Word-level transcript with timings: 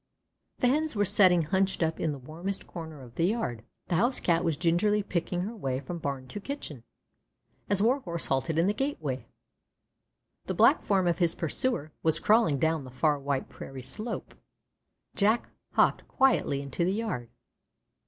The 0.61 0.67
Hens 0.67 0.95
were 0.95 1.05
sitting 1.05 1.43
hunched 1.43 1.83
up 1.83 1.99
in 1.99 2.11
the 2.11 2.17
warmest 2.17 2.65
corner 2.65 3.03
of 3.03 3.13
the 3.13 3.25
yard. 3.27 3.63
The 3.87 3.97
house 3.97 4.19
Cat 4.19 4.43
was 4.43 4.57
gingerly 4.57 5.03
picking 5.03 5.41
her 5.41 5.55
way 5.55 5.79
from 5.79 5.99
barn 5.99 6.27
to 6.29 6.39
kitchen, 6.39 6.83
as 7.69 7.83
Warhorse 7.83 8.25
halted 8.25 8.57
in 8.57 8.65
the 8.65 8.73
gateway. 8.73 9.27
The 10.45 10.55
black 10.55 10.81
form 10.81 11.07
of 11.07 11.19
his 11.19 11.35
pursuer 11.35 11.91
was 12.01 12.19
crawling 12.19 12.57
down 12.57 12.83
the 12.83 12.89
far 12.89 13.19
white 13.19 13.47
prairie 13.47 13.83
slope. 13.83 14.33
Jack 15.15 15.47
hopped 15.73 16.07
quietly 16.07 16.63
into 16.63 16.83
the 16.83 16.93
yard. 16.93 17.29